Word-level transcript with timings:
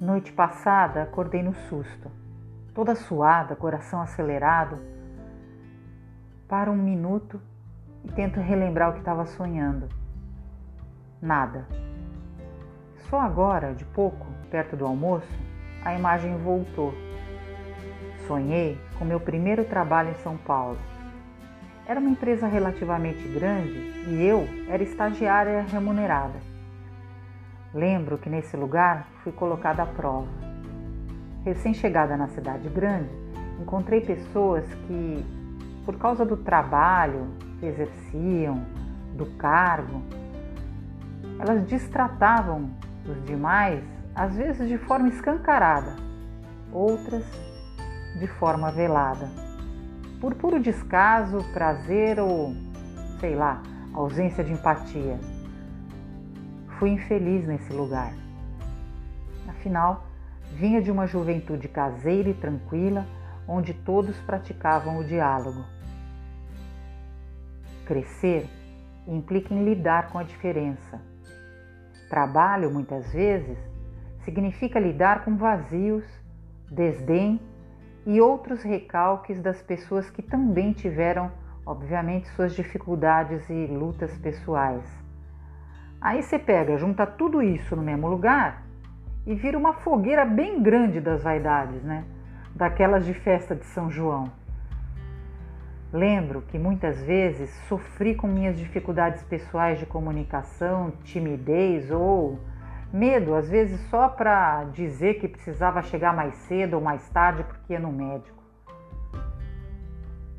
Noite 0.00 0.32
passada 0.32 1.02
acordei 1.02 1.40
no 1.40 1.54
susto, 1.54 2.10
toda 2.74 2.96
suada, 2.96 3.54
coração 3.54 4.02
acelerado. 4.02 4.76
Paro 6.48 6.72
um 6.72 6.76
minuto 6.76 7.40
e 8.04 8.10
tento 8.10 8.40
relembrar 8.40 8.90
o 8.90 8.92
que 8.94 8.98
estava 8.98 9.24
sonhando. 9.24 9.88
Nada. 11.22 11.66
Só 13.08 13.20
agora, 13.20 13.72
de 13.72 13.84
pouco, 13.84 14.26
perto 14.50 14.76
do 14.76 14.84
almoço, 14.84 15.32
a 15.84 15.94
imagem 15.94 16.36
voltou. 16.38 16.92
Sonhei 18.26 18.76
com 18.98 19.04
meu 19.04 19.20
primeiro 19.20 19.64
trabalho 19.64 20.10
em 20.10 20.22
São 20.22 20.36
Paulo. 20.36 20.78
Era 21.86 22.00
uma 22.00 22.10
empresa 22.10 22.48
relativamente 22.48 23.28
grande 23.28 23.78
e 24.08 24.26
eu 24.26 24.44
era 24.68 24.82
estagiária 24.82 25.62
remunerada. 25.62 26.53
Lembro 27.74 28.18
que 28.18 28.30
nesse 28.30 28.56
lugar 28.56 29.08
fui 29.24 29.32
colocada 29.32 29.82
à 29.82 29.86
prova. 29.86 30.28
Recém-chegada 31.44 32.16
na 32.16 32.28
cidade 32.28 32.68
grande, 32.68 33.10
encontrei 33.60 34.00
pessoas 34.00 34.64
que, 34.86 35.26
por 35.84 35.98
causa 35.98 36.24
do 36.24 36.36
trabalho 36.36 37.26
que 37.58 37.66
exerciam, 37.66 38.64
do 39.16 39.26
cargo, 39.36 40.02
elas 41.40 41.66
distratavam 41.66 42.70
os 43.04 43.20
demais, 43.24 43.82
às 44.14 44.36
vezes 44.36 44.68
de 44.68 44.78
forma 44.78 45.08
escancarada, 45.08 45.96
outras 46.72 47.24
de 48.20 48.28
forma 48.38 48.70
velada. 48.70 49.28
Por 50.20 50.36
puro 50.36 50.60
descaso, 50.60 51.44
prazer 51.52 52.20
ou, 52.20 52.54
sei 53.18 53.34
lá, 53.34 53.60
ausência 53.92 54.44
de 54.44 54.52
empatia. 54.52 55.18
Fui 56.78 56.90
infeliz 56.90 57.46
nesse 57.46 57.72
lugar. 57.72 58.12
Afinal, 59.48 60.06
vinha 60.52 60.82
de 60.82 60.90
uma 60.90 61.06
juventude 61.06 61.68
caseira 61.68 62.28
e 62.28 62.34
tranquila, 62.34 63.06
onde 63.46 63.74
todos 63.74 64.18
praticavam 64.20 64.98
o 64.98 65.04
diálogo. 65.04 65.64
Crescer 67.86 68.48
implica 69.06 69.52
em 69.52 69.64
lidar 69.64 70.10
com 70.10 70.18
a 70.18 70.22
diferença 70.22 71.00
Trabalho, 72.14 72.70
muitas 72.70 73.12
vezes, 73.12 73.58
significa 74.24 74.78
lidar 74.78 75.24
com 75.24 75.36
vazios, 75.36 76.04
desdém 76.70 77.40
e 78.06 78.20
outros 78.20 78.62
recalques 78.62 79.40
das 79.40 79.60
pessoas 79.62 80.08
que 80.10 80.22
também 80.22 80.72
tiveram, 80.72 81.32
obviamente, 81.66 82.28
suas 82.28 82.54
dificuldades 82.54 83.48
e 83.50 83.66
lutas 83.66 84.16
pessoais. 84.18 85.03
Aí 86.04 86.22
você 86.22 86.38
pega, 86.38 86.76
junta 86.76 87.06
tudo 87.06 87.40
isso 87.40 87.74
no 87.74 87.80
mesmo 87.80 88.06
lugar 88.06 88.62
e 89.26 89.34
vira 89.34 89.56
uma 89.56 89.72
fogueira 89.72 90.22
bem 90.26 90.62
grande 90.62 91.00
das 91.00 91.22
vaidades, 91.22 91.82
né? 91.82 92.04
Daquelas 92.54 93.06
de 93.06 93.14
festa 93.14 93.56
de 93.56 93.64
São 93.64 93.90
João. 93.90 94.30
Lembro 95.90 96.42
que 96.42 96.58
muitas 96.58 97.02
vezes 97.02 97.48
sofri 97.70 98.14
com 98.14 98.26
minhas 98.26 98.58
dificuldades 98.58 99.22
pessoais 99.22 99.78
de 99.78 99.86
comunicação, 99.86 100.92
timidez 101.04 101.90
ou 101.90 102.38
medo, 102.92 103.34
às 103.34 103.48
vezes 103.48 103.80
só 103.88 104.06
para 104.06 104.64
dizer 104.64 105.14
que 105.14 105.26
precisava 105.26 105.80
chegar 105.80 106.14
mais 106.14 106.34
cedo 106.34 106.74
ou 106.74 106.82
mais 106.82 107.08
tarde 107.08 107.44
porque 107.44 107.72
ia 107.72 107.80
no 107.80 107.90
médico. 107.90 108.44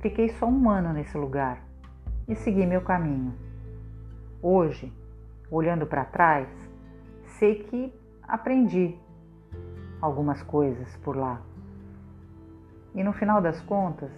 Fiquei 0.00 0.28
só 0.28 0.46
um 0.46 0.70
ano 0.70 0.92
nesse 0.92 1.18
lugar 1.18 1.64
e 2.28 2.36
segui 2.36 2.64
meu 2.64 2.82
caminho. 2.82 3.34
Hoje, 4.40 4.92
olhando 5.50 5.86
para 5.86 6.04
trás, 6.04 6.48
sei 7.38 7.62
que 7.64 7.92
aprendi 8.22 8.96
algumas 10.00 10.42
coisas 10.42 10.96
por 10.98 11.16
lá. 11.16 11.40
E 12.94 13.02
no 13.02 13.12
final 13.12 13.40
das 13.40 13.60
contas, 13.62 14.10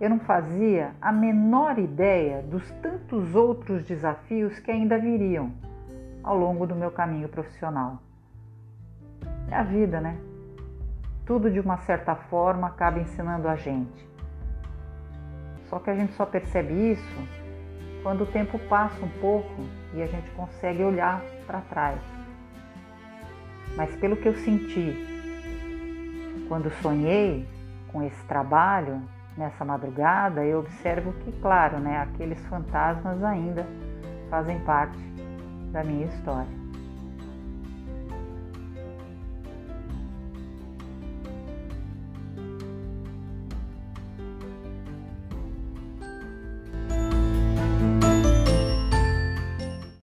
eu 0.00 0.10
não 0.10 0.20
fazia 0.20 0.94
a 1.00 1.10
menor 1.10 1.78
ideia 1.78 2.42
dos 2.42 2.70
tantos 2.82 3.34
outros 3.34 3.84
desafios 3.84 4.58
que 4.58 4.70
ainda 4.70 4.98
viriam 4.98 5.52
ao 6.22 6.36
longo 6.36 6.66
do 6.66 6.74
meu 6.74 6.90
caminho 6.90 7.28
profissional. 7.28 7.98
É 9.50 9.56
a 9.56 9.62
vida, 9.62 10.00
né? 10.00 10.18
Tudo 11.24 11.50
de 11.50 11.60
uma 11.60 11.78
certa 11.78 12.14
forma 12.14 12.66
acaba 12.66 12.98
ensinando 12.98 13.48
a 13.48 13.56
gente. 13.56 14.06
Só 15.68 15.78
que 15.78 15.90
a 15.90 15.94
gente 15.94 16.12
só 16.12 16.26
percebe 16.26 16.92
isso 16.92 17.45
quando 18.06 18.22
o 18.22 18.26
tempo 18.26 18.56
passa 18.68 19.04
um 19.04 19.08
pouco 19.20 19.64
e 19.92 20.00
a 20.00 20.06
gente 20.06 20.30
consegue 20.36 20.80
olhar 20.80 21.20
para 21.44 21.60
trás. 21.62 21.98
Mas 23.76 23.96
pelo 23.96 24.16
que 24.16 24.28
eu 24.28 24.34
senti 24.34 24.94
quando 26.46 26.70
sonhei 26.80 27.48
com 27.90 28.04
esse 28.04 28.24
trabalho, 28.26 29.02
nessa 29.36 29.64
madrugada, 29.64 30.44
eu 30.44 30.60
observo 30.60 31.12
que, 31.14 31.32
claro, 31.40 31.80
né, 31.80 31.98
aqueles 31.98 32.38
fantasmas 32.46 33.24
ainda 33.24 33.66
fazem 34.30 34.60
parte 34.60 34.96
da 35.72 35.82
minha 35.82 36.06
história. 36.06 36.65